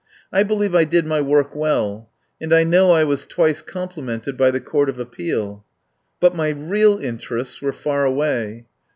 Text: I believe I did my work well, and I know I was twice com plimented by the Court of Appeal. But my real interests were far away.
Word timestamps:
I 0.33 0.41
believe 0.41 0.73
I 0.73 0.83
did 0.83 1.05
my 1.05 1.21
work 1.21 1.55
well, 1.55 2.09
and 2.41 2.51
I 2.53 2.63
know 2.63 2.89
I 2.89 3.03
was 3.03 3.27
twice 3.27 3.61
com 3.61 3.87
plimented 3.87 4.35
by 4.35 4.49
the 4.49 4.59
Court 4.59 4.89
of 4.89 4.97
Appeal. 4.97 5.63
But 6.19 6.35
my 6.35 6.49
real 6.49 6.97
interests 6.97 7.61
were 7.61 7.71
far 7.71 8.03
away. 8.03 8.65